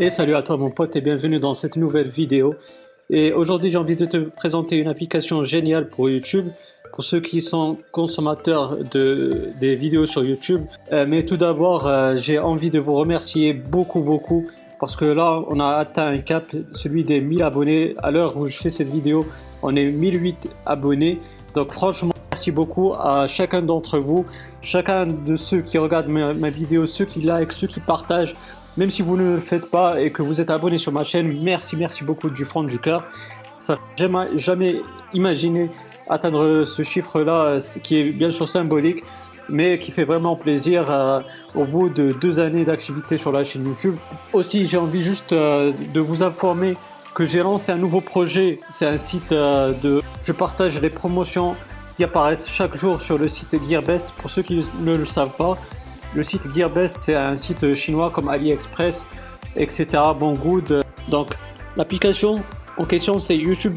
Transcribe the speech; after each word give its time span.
Et 0.00 0.10
salut 0.10 0.36
à 0.36 0.42
toi 0.42 0.56
mon 0.56 0.70
pote 0.70 0.94
et 0.94 1.00
bienvenue 1.00 1.40
dans 1.40 1.54
cette 1.54 1.74
nouvelle 1.74 2.08
vidéo. 2.08 2.54
Et 3.10 3.32
aujourd'hui 3.32 3.72
j'ai 3.72 3.78
envie 3.78 3.96
de 3.96 4.04
te 4.04 4.16
présenter 4.16 4.76
une 4.76 4.86
application 4.86 5.44
géniale 5.44 5.88
pour 5.88 6.08
YouTube, 6.08 6.46
pour 6.92 7.02
ceux 7.02 7.18
qui 7.18 7.42
sont 7.42 7.78
consommateurs 7.90 8.76
de, 8.92 9.48
des 9.60 9.74
vidéos 9.74 10.06
sur 10.06 10.22
YouTube. 10.22 10.60
Euh, 10.92 11.04
mais 11.08 11.24
tout 11.24 11.36
d'abord 11.36 11.88
euh, 11.88 12.14
j'ai 12.16 12.38
envie 12.38 12.70
de 12.70 12.78
vous 12.78 12.94
remercier 12.94 13.52
beaucoup 13.52 14.00
beaucoup 14.00 14.46
parce 14.78 14.94
que 14.94 15.04
là 15.04 15.42
on 15.48 15.58
a 15.58 15.70
atteint 15.70 16.06
un 16.06 16.18
cap, 16.18 16.44
celui 16.70 17.02
des 17.02 17.20
1000 17.20 17.42
abonnés. 17.42 17.96
À 18.00 18.12
l'heure 18.12 18.36
où 18.36 18.46
je 18.46 18.56
fais 18.56 18.70
cette 18.70 18.90
vidéo, 18.90 19.26
on 19.64 19.74
est 19.74 19.90
1008 19.90 20.48
abonnés. 20.64 21.18
Donc 21.54 21.72
franchement, 21.72 22.12
merci 22.30 22.52
beaucoup 22.52 22.92
à 22.92 23.26
chacun 23.26 23.62
d'entre 23.62 23.98
vous, 23.98 24.26
chacun 24.62 25.06
de 25.06 25.36
ceux 25.36 25.62
qui 25.62 25.76
regardent 25.76 26.06
ma, 26.06 26.50
vidéo, 26.50 26.86
ceux 26.86 27.04
qui 27.04 27.20
like, 27.20 27.52
ceux 27.52 27.66
qui 27.66 27.80
partagent. 27.80 28.36
Même 28.78 28.92
si 28.92 29.02
vous 29.02 29.16
ne 29.16 29.34
le 29.34 29.40
faites 29.40 29.68
pas 29.68 30.00
et 30.00 30.12
que 30.12 30.22
vous 30.22 30.40
êtes 30.40 30.50
abonné 30.50 30.78
sur 30.78 30.92
ma 30.92 31.02
chaîne, 31.02 31.36
merci, 31.42 31.74
merci 31.74 32.04
beaucoup 32.04 32.30
du 32.30 32.44
fond 32.44 32.62
du 32.62 32.78
cœur. 32.78 33.02
Ça, 33.58 33.76
jamais, 33.96 34.28
jamais 34.36 34.80
imaginé 35.12 35.68
atteindre 36.08 36.64
ce 36.64 36.82
chiffre-là, 36.84 37.58
qui 37.82 37.98
est 37.98 38.12
bien 38.12 38.30
sûr 38.30 38.48
symbolique, 38.48 39.02
mais 39.48 39.80
qui 39.80 39.90
fait 39.90 40.04
vraiment 40.04 40.36
plaisir 40.36 40.92
euh, 40.92 41.18
au 41.56 41.64
bout 41.64 41.88
de 41.88 42.12
deux 42.12 42.38
années 42.38 42.64
d'activité 42.64 43.18
sur 43.18 43.32
la 43.32 43.42
chaîne 43.42 43.66
YouTube. 43.66 43.96
Aussi, 44.32 44.68
j'ai 44.68 44.76
envie 44.76 45.02
juste 45.02 45.32
euh, 45.32 45.72
de 45.92 45.98
vous 45.98 46.22
informer 46.22 46.76
que 47.16 47.26
j'ai 47.26 47.40
lancé 47.40 47.72
un 47.72 47.78
nouveau 47.78 48.00
projet. 48.00 48.60
C'est 48.70 48.86
un 48.86 48.98
site 48.98 49.32
euh, 49.32 49.72
de, 49.82 50.02
je 50.22 50.30
partage 50.30 50.80
les 50.80 50.90
promotions 50.90 51.56
qui 51.96 52.04
apparaissent 52.04 52.48
chaque 52.48 52.76
jour 52.76 53.02
sur 53.02 53.18
le 53.18 53.28
site 53.28 53.56
GearBest. 53.68 54.12
Pour 54.12 54.30
ceux 54.30 54.42
qui 54.42 54.64
ne 54.78 54.96
le 54.96 55.04
savent 55.04 55.34
pas, 55.36 55.58
le 56.14 56.22
site 56.22 56.52
GearBest, 56.54 56.96
c'est 56.98 57.14
un 57.14 57.36
site 57.36 57.74
chinois 57.74 58.10
comme 58.10 58.28
AliExpress, 58.28 59.06
etc. 59.56 59.86
Banggood. 60.18 60.82
Donc, 61.08 61.34
l'application 61.76 62.36
en 62.78 62.84
question, 62.84 63.20
c'est 63.20 63.36
YouTube++. 63.36 63.74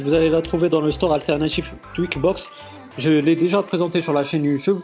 Vous 0.00 0.14
allez 0.14 0.28
la 0.28 0.42
trouver 0.42 0.68
dans 0.68 0.80
le 0.80 0.92
store 0.92 1.12
alternatif 1.12 1.74
Tweakbox. 1.94 2.50
Je 2.96 3.10
l'ai 3.10 3.34
déjà 3.34 3.62
présenté 3.62 4.00
sur 4.00 4.12
la 4.12 4.22
chaîne 4.22 4.44
YouTube. 4.44 4.78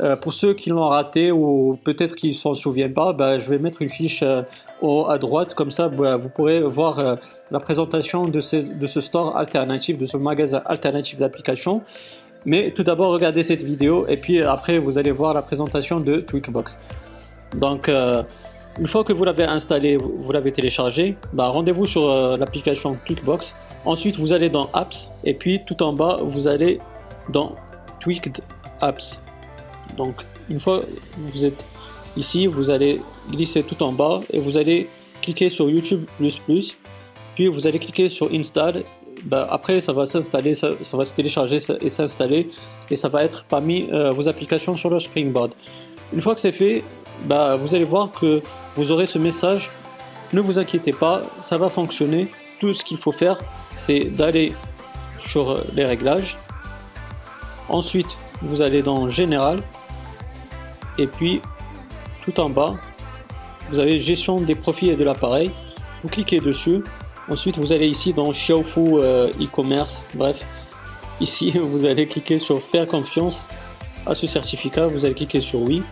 Euh, 0.00 0.16
pour 0.16 0.32
ceux 0.32 0.54
qui 0.54 0.70
l'ont 0.70 0.88
raté 0.88 1.30
ou 1.30 1.78
peut-être 1.84 2.16
qui 2.16 2.32
s'en 2.34 2.54
souviennent 2.54 2.94
pas, 2.94 3.12
bah, 3.12 3.38
je 3.38 3.48
vais 3.48 3.58
mettre 3.58 3.82
une 3.82 3.90
fiche 3.90 4.22
euh, 4.22 4.42
à 5.08 5.18
droite, 5.18 5.54
comme 5.54 5.70
ça 5.70 5.88
bah, 5.88 6.16
vous 6.16 6.30
pourrez 6.30 6.62
voir 6.62 6.98
euh, 6.98 7.14
la 7.50 7.60
présentation 7.60 8.22
de 8.26 8.40
ce, 8.40 8.56
de 8.56 8.86
ce 8.86 9.00
store 9.00 9.36
alternatif, 9.36 9.98
de 9.98 10.06
ce 10.06 10.16
magasin 10.16 10.62
alternatif 10.64 11.18
d'applications. 11.18 11.82
Mais 12.46 12.72
tout 12.72 12.82
d'abord, 12.82 13.12
regardez 13.12 13.42
cette 13.42 13.62
vidéo 13.62 14.06
et 14.06 14.16
puis 14.16 14.42
après, 14.42 14.78
vous 14.78 14.98
allez 14.98 15.10
voir 15.10 15.34
la 15.34 15.42
présentation 15.42 16.00
de 16.00 16.20
Tweakbox. 16.20 16.78
Donc, 17.56 17.88
euh, 17.88 18.22
une 18.78 18.88
fois 18.88 19.04
que 19.04 19.12
vous 19.12 19.24
l'avez 19.24 19.44
installé, 19.44 19.96
vous 19.96 20.30
l'avez 20.32 20.52
téléchargé, 20.52 21.16
bah, 21.32 21.48
rendez-vous 21.48 21.86
sur 21.86 22.10
euh, 22.10 22.36
l'application 22.36 22.96
Tweakbox. 23.06 23.54
Ensuite, 23.84 24.18
vous 24.18 24.32
allez 24.32 24.48
dans 24.48 24.68
Apps 24.72 25.10
et 25.22 25.34
puis 25.34 25.60
tout 25.66 25.82
en 25.82 25.92
bas, 25.92 26.16
vous 26.22 26.48
allez 26.48 26.80
dans 27.28 27.54
Tweaked 28.00 28.40
Apps. 28.80 29.20
Donc, 29.96 30.16
une 30.50 30.60
fois 30.60 30.80
que 30.80 30.86
vous 31.18 31.44
êtes 31.44 31.64
ici, 32.16 32.46
vous 32.46 32.68
allez 32.70 33.00
glisser 33.30 33.62
tout 33.62 33.82
en 33.82 33.92
bas 33.92 34.20
et 34.32 34.38
vous 34.38 34.56
allez 34.56 34.88
cliquer 35.22 35.48
sur 35.48 35.70
YouTube++, 35.70 36.06
puis 37.34 37.48
vous 37.48 37.66
allez 37.66 37.78
cliquer 37.78 38.08
sur 38.08 38.30
Install 38.32 38.82
bah, 39.24 39.48
après 39.50 39.80
ça 39.80 39.92
va 39.92 40.06
s'installer, 40.06 40.54
ça, 40.54 40.68
va 40.92 41.04
se 41.04 41.14
télécharger 41.14 41.58
et 41.80 41.90
s'installer 41.90 42.50
et 42.90 42.96
ça 42.96 43.08
va 43.08 43.24
être 43.24 43.44
parmi 43.48 43.88
euh, 43.90 44.10
vos 44.10 44.28
applications 44.28 44.74
sur 44.74 44.90
le 44.90 45.00
Springboard. 45.00 45.52
Une 46.12 46.22
fois 46.22 46.34
que 46.34 46.40
c'est 46.40 46.52
fait, 46.52 46.84
bah, 47.24 47.56
vous 47.56 47.74
allez 47.74 47.84
voir 47.84 48.10
que 48.12 48.42
vous 48.76 48.90
aurez 48.90 49.06
ce 49.06 49.18
message. 49.18 49.70
Ne 50.32 50.40
vous 50.40 50.58
inquiétez 50.58 50.92
pas, 50.92 51.22
ça 51.42 51.56
va 51.56 51.68
fonctionner. 51.68 52.28
Tout 52.60 52.74
ce 52.74 52.84
qu'il 52.84 52.98
faut 52.98 53.12
faire, 53.12 53.38
c'est 53.86 54.04
d'aller 54.04 54.52
sur 55.26 55.58
les 55.74 55.84
réglages. 55.84 56.36
Ensuite, 57.68 58.18
vous 58.42 58.60
allez 58.60 58.82
dans 58.82 59.08
Général. 59.10 59.60
Et 60.98 61.06
puis, 61.06 61.40
tout 62.24 62.38
en 62.40 62.50
bas, 62.50 62.74
vous 63.70 63.78
avez 63.78 64.02
Gestion 64.02 64.36
des 64.36 64.54
profils 64.54 64.90
et 64.90 64.96
de 64.96 65.04
l'appareil. 65.04 65.50
Vous 66.02 66.08
cliquez 66.08 66.38
dessus 66.38 66.82
Ensuite, 67.28 67.56
vous 67.58 67.72
allez 67.72 67.88
ici 67.88 68.12
dans 68.12 68.32
Xiaofu 68.32 68.98
euh, 68.98 69.28
e-commerce. 69.40 70.02
Bref, 70.14 70.36
ici, 71.20 71.50
vous 71.54 71.86
allez 71.86 72.06
cliquer 72.06 72.38
sur 72.38 72.60
faire 72.60 72.86
confiance 72.86 73.42
à 74.06 74.14
ce 74.14 74.26
certificat. 74.26 74.86
Vous 74.86 75.04
allez 75.04 75.14
cliquer 75.14 75.40
sur 75.40 75.62
oui. 75.62 75.82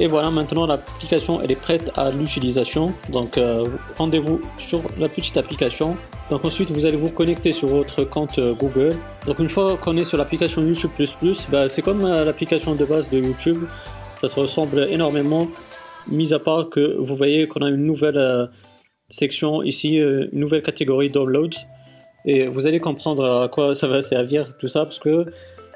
Et 0.00 0.06
voilà, 0.06 0.30
maintenant 0.30 0.64
l'application 0.64 1.40
elle 1.42 1.50
est 1.50 1.60
prête 1.60 1.90
à 1.96 2.10
l'utilisation. 2.10 2.92
Donc 3.08 3.36
euh, 3.36 3.64
rendez-vous 3.96 4.40
sur 4.58 4.82
la 4.96 5.08
petite 5.08 5.36
application. 5.36 5.96
Donc 6.30 6.44
ensuite 6.44 6.70
vous 6.70 6.84
allez 6.86 6.96
vous 6.96 7.10
connecter 7.10 7.52
sur 7.52 7.66
votre 7.66 8.04
compte 8.04 8.38
euh, 8.38 8.54
Google. 8.54 8.94
Donc 9.26 9.40
une 9.40 9.48
fois 9.48 9.76
qu'on 9.76 9.96
est 9.96 10.04
sur 10.04 10.16
l'application 10.16 10.62
YouTube++, 10.62 11.08
bah, 11.50 11.68
c'est 11.68 11.82
comme 11.82 12.06
l'application 12.06 12.76
de 12.76 12.84
base 12.84 13.10
de 13.10 13.18
YouTube. 13.18 13.64
Ça 14.20 14.28
se 14.28 14.38
ressemble 14.38 14.86
énormément, 14.88 15.48
mis 16.06 16.32
à 16.32 16.38
part 16.38 16.68
que 16.70 16.96
vous 16.96 17.16
voyez 17.16 17.48
qu'on 17.48 17.62
a 17.62 17.68
une 17.68 17.84
nouvelle 17.84 18.48
section 19.10 19.62
ici, 19.62 19.98
euh, 19.98 20.28
une 20.32 20.40
nouvelle 20.40 20.62
catégorie 20.62 21.10
downloads. 21.10 21.66
Et 22.24 22.46
vous 22.46 22.66
allez 22.66 22.80
comprendre 22.80 23.24
à 23.24 23.48
quoi 23.48 23.74
ça 23.74 23.88
va 23.88 24.02
servir 24.02 24.56
tout 24.58 24.68
ça 24.68 24.84
parce 24.84 24.98
que 24.98 25.26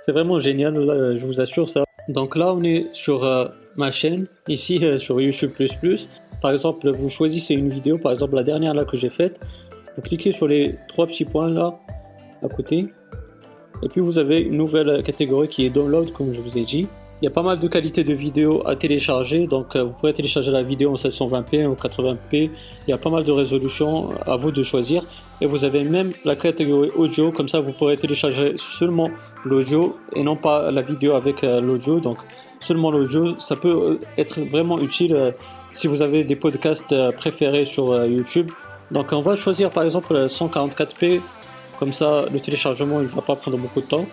c'est 0.04 0.12
vraiment 0.12 0.40
génial, 0.40 0.74
je 1.16 1.24
vous 1.24 1.40
assure 1.40 1.70
ça. 1.70 1.84
Donc 2.08 2.36
là, 2.36 2.52
on 2.52 2.62
est 2.64 2.88
sur 2.92 3.24
euh, 3.24 3.46
ma 3.76 3.90
chaîne, 3.90 4.26
ici 4.48 4.84
euh, 4.84 4.98
sur 4.98 5.20
YouTube++. 5.20 5.68
Par 6.40 6.52
exemple, 6.52 6.90
vous 6.90 7.08
choisissez 7.08 7.54
une 7.54 7.70
vidéo, 7.70 7.98
par 7.98 8.12
exemple 8.12 8.34
la 8.34 8.42
dernière 8.42 8.74
là 8.74 8.84
que 8.84 8.96
j'ai 8.96 9.10
faite. 9.10 9.40
Vous 9.96 10.02
cliquez 10.02 10.32
sur 10.32 10.48
les 10.48 10.74
trois 10.88 11.06
petits 11.06 11.24
points 11.24 11.48
là 11.48 11.78
à 12.42 12.48
côté. 12.48 12.86
Et 13.84 13.88
puis 13.88 14.00
vous 14.00 14.18
avez 14.18 14.40
une 14.40 14.56
nouvelle 14.56 15.02
catégorie 15.02 15.48
qui 15.48 15.64
est 15.66 15.70
download 15.70 16.12
comme 16.12 16.34
je 16.34 16.40
vous 16.40 16.58
ai 16.58 16.64
dit. 16.64 16.88
Il 17.22 17.26
y 17.26 17.28
a 17.28 17.30
pas 17.30 17.42
mal 17.42 17.60
de 17.60 17.68
qualités 17.68 18.02
de 18.02 18.14
vidéo 18.14 18.66
à 18.66 18.74
télécharger, 18.74 19.46
donc 19.46 19.76
euh, 19.76 19.84
vous 19.84 19.92
pourrez 19.92 20.12
télécharger 20.12 20.50
la 20.50 20.64
vidéo 20.64 20.90
en 20.90 20.96
720p 20.96 21.68
ou 21.68 21.74
80p. 21.74 22.18
Il 22.32 22.90
y 22.90 22.92
a 22.92 22.98
pas 22.98 23.10
mal 23.10 23.22
de 23.22 23.30
résolutions 23.30 24.08
à 24.26 24.34
vous 24.34 24.50
de 24.50 24.64
choisir. 24.64 25.04
Et 25.40 25.46
vous 25.46 25.62
avez 25.62 25.84
même 25.84 26.10
la 26.24 26.34
catégorie 26.34 26.90
audio, 26.96 27.30
comme 27.30 27.48
ça 27.48 27.60
vous 27.60 27.70
pourrez 27.74 27.94
télécharger 27.94 28.56
seulement 28.76 29.08
l'audio 29.44 29.96
et 30.16 30.24
non 30.24 30.34
pas 30.34 30.72
la 30.72 30.82
vidéo 30.82 31.14
avec 31.14 31.44
euh, 31.44 31.60
l'audio. 31.60 32.00
Donc 32.00 32.18
seulement 32.60 32.90
l'audio, 32.90 33.38
ça 33.38 33.54
peut 33.54 33.68
euh, 33.92 33.98
être 34.18 34.40
vraiment 34.40 34.80
utile 34.80 35.32
si 35.76 35.86
vous 35.86 36.02
avez 36.02 36.24
des 36.24 36.34
podcasts 36.34 36.92
préférés 37.12 37.66
sur 37.66 38.04
YouTube. 38.04 38.50
Donc 38.90 39.12
on 39.12 39.22
va 39.22 39.36
choisir 39.36 39.70
par 39.70 39.84
exemple 39.84 40.12
144p, 40.12 41.20
comme 41.78 41.92
ça 41.92 42.24
le 42.32 42.40
téléchargement 42.40 43.00
il 43.00 43.06
va 43.06 43.22
pas 43.22 43.36
prendre 43.36 43.58
beaucoup 43.58 43.80
de 43.80 43.86
temps. 43.86 44.06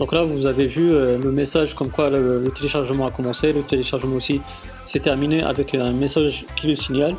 Donc 0.00 0.14
là, 0.14 0.22
vous 0.22 0.46
avez 0.46 0.66
vu 0.66 0.94
euh, 0.94 1.18
le 1.18 1.30
message 1.30 1.74
comme 1.74 1.90
quoi 1.90 2.08
le, 2.08 2.50
téléchargement 2.56 3.06
a 3.06 3.10
commencé. 3.10 3.52
Le 3.52 3.60
téléchargement 3.60 4.16
aussi 4.16 4.40
s'est 4.86 5.00
terminé 5.00 5.42
avec 5.42 5.74
un 5.74 5.92
message 5.92 6.46
qui 6.56 6.68
le 6.68 6.76
signale. 6.76 7.14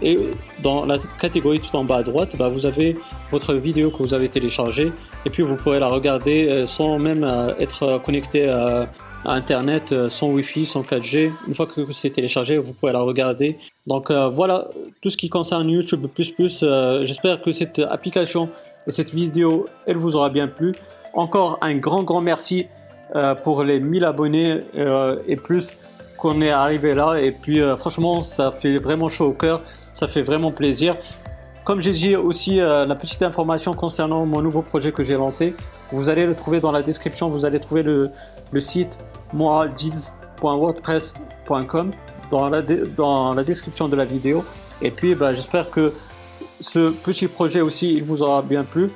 Et 0.00 0.16
dans 0.62 0.86
la 0.86 0.98
catégorie 1.20 1.58
tout 1.58 1.76
en 1.76 1.82
bas 1.82 1.96
à 1.96 2.02
droite, 2.04 2.36
bah, 2.38 2.46
vous 2.46 2.66
avez 2.66 2.96
votre 3.32 3.54
vidéo 3.54 3.90
que 3.90 4.04
vous 4.04 4.14
avez 4.14 4.28
téléchargée. 4.28 4.92
Et 5.26 5.30
puis 5.30 5.42
vous 5.42 5.56
pourrez 5.56 5.80
la 5.80 5.88
regarder 5.88 6.48
euh, 6.48 6.66
sans 6.68 7.00
même 7.00 7.24
euh, 7.24 7.52
être 7.58 8.00
connecté 8.04 8.48
à, 8.48 8.86
Internet, 9.22 10.08
sans 10.08 10.28
Wi-Fi, 10.30 10.64
sans 10.64 10.80
4G. 10.80 11.30
Une 11.46 11.54
fois 11.54 11.66
que 11.66 11.92
c'est 11.92 12.08
téléchargé, 12.08 12.56
vous 12.56 12.72
pourrez 12.72 12.92
la 12.92 13.00
regarder. 13.00 13.58
Donc 13.86 14.10
voilà 14.10 14.68
tout 15.02 15.10
ce 15.10 15.18
qui 15.18 15.28
concerne 15.28 15.68
YouTube++. 15.68 16.08
J'espère 17.02 17.42
que 17.42 17.52
cette 17.52 17.80
application 17.80 18.48
et 18.86 18.92
cette 18.92 19.12
vidéo, 19.12 19.68
elle 19.84 19.98
vous 19.98 20.16
aura 20.16 20.30
bien 20.30 20.48
plu. 20.48 20.72
Encore 21.12 21.58
un 21.60 21.74
grand, 21.76 22.04
grand 22.04 22.20
merci 22.20 22.68
euh, 23.16 23.34
pour 23.34 23.64
les 23.64 23.80
1000 23.80 24.04
abonnés 24.04 24.62
euh, 24.76 25.16
et 25.26 25.34
plus 25.36 25.72
qu'on 26.16 26.40
est 26.40 26.50
arrivé 26.50 26.94
là. 26.94 27.20
Et 27.20 27.32
puis, 27.32 27.60
euh, 27.60 27.76
franchement, 27.76 28.22
ça 28.22 28.52
fait 28.52 28.76
vraiment 28.76 29.08
chaud 29.08 29.26
au 29.26 29.34
cœur. 29.34 29.62
Ça 29.92 30.06
fait 30.06 30.22
vraiment 30.22 30.52
plaisir. 30.52 30.94
Comme 31.64 31.82
j'ai 31.82 31.90
dit 31.92 32.14
aussi, 32.16 32.56
la 32.56 32.94
petite 32.94 33.22
information 33.22 33.74
concernant 33.74 34.24
mon 34.24 34.40
nouveau 34.40 34.62
projet 34.62 34.92
que 34.92 35.04
j'ai 35.04 35.12
lancé, 35.14 35.54
vous 35.92 36.08
allez 36.08 36.24
le 36.26 36.34
trouver 36.34 36.58
dans 36.58 36.72
la 36.72 36.80
description. 36.82 37.28
Vous 37.28 37.44
allez 37.44 37.60
trouver 37.60 37.82
le, 37.82 38.08
le 38.50 38.60
site 38.62 38.98
moadeals.wordpress.com 39.34 41.90
dans 42.30 42.48
la, 42.48 42.62
dans 42.62 43.34
la 43.34 43.44
description 43.44 43.88
de 43.88 43.96
la 43.96 44.06
vidéo. 44.06 44.42
Et 44.80 44.90
puis, 44.90 45.14
bah, 45.14 45.34
j'espère 45.34 45.68
que 45.70 45.92
ce 46.60 46.90
petit 46.90 47.28
projet 47.28 47.60
aussi, 47.60 47.92
il 47.92 48.04
vous 48.04 48.22
aura 48.22 48.40
bien 48.42 48.64
plu. 48.64 48.90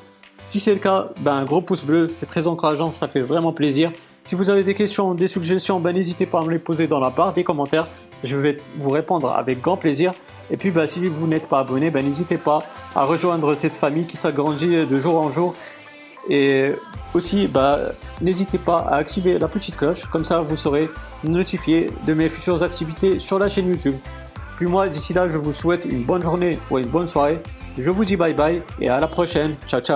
Si 0.48 0.60
c'est 0.60 0.74
le 0.74 0.80
cas, 0.80 1.08
ben, 1.20 1.34
un 1.34 1.44
gros 1.44 1.60
pouce 1.60 1.82
bleu, 1.82 2.08
c'est 2.08 2.26
très 2.26 2.46
encourageant, 2.46 2.92
ça 2.92 3.08
fait 3.08 3.22
vraiment 3.22 3.52
plaisir. 3.52 3.90
Si 4.24 4.34
vous 4.34 4.48
avez 4.48 4.62
des 4.62 4.74
questions, 4.74 5.14
des 5.14 5.28
suggestions, 5.28 5.80
ben, 5.80 5.92
n'hésitez 5.92 6.26
pas 6.26 6.40
à 6.40 6.44
me 6.44 6.50
les 6.50 6.58
poser 6.58 6.86
dans 6.86 7.00
la 7.00 7.10
barre 7.10 7.32
des 7.32 7.44
commentaires. 7.44 7.88
Je 8.22 8.36
vais 8.36 8.56
vous 8.76 8.88
répondre 8.88 9.30
avec 9.30 9.60
grand 9.60 9.76
plaisir. 9.76 10.12
Et 10.50 10.56
puis 10.56 10.70
ben, 10.70 10.86
si 10.86 11.04
vous 11.04 11.26
n'êtes 11.26 11.46
pas 11.46 11.60
abonné, 11.60 11.90
ben, 11.90 12.04
n'hésitez 12.04 12.38
pas 12.38 12.60
à 12.94 13.04
rejoindre 13.04 13.54
cette 13.54 13.74
famille 13.74 14.06
qui 14.06 14.16
s'agrandit 14.16 14.86
de 14.86 15.00
jour 15.00 15.20
en 15.20 15.30
jour. 15.30 15.54
Et 16.30 16.72
aussi, 17.12 17.48
ben, 17.48 17.78
n'hésitez 18.22 18.58
pas 18.58 18.78
à 18.78 18.96
activer 18.96 19.38
la 19.38 19.48
petite 19.48 19.76
cloche, 19.76 20.04
comme 20.06 20.24
ça 20.24 20.40
vous 20.40 20.56
serez 20.56 20.88
notifié 21.22 21.90
de 22.06 22.14
mes 22.14 22.28
futures 22.28 22.62
activités 22.62 23.18
sur 23.18 23.38
la 23.38 23.48
chaîne 23.48 23.68
YouTube. 23.68 23.96
Puis 24.56 24.66
moi, 24.66 24.88
d'ici 24.88 25.12
là, 25.12 25.28
je 25.28 25.36
vous 25.36 25.52
souhaite 25.52 25.84
une 25.84 26.04
bonne 26.04 26.22
journée 26.22 26.58
ou 26.70 26.78
une 26.78 26.86
bonne 26.86 27.08
soirée. 27.08 27.40
Je 27.76 27.90
vous 27.90 28.04
dis 28.04 28.16
bye 28.16 28.34
bye 28.34 28.62
et 28.80 28.88
à 28.88 29.00
la 29.00 29.08
prochaine. 29.08 29.56
Ciao, 29.66 29.80
ciao. 29.80 29.92